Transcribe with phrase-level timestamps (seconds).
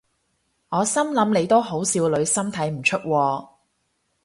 [0.69, 3.49] 我心諗你都好少女心睇唔出喎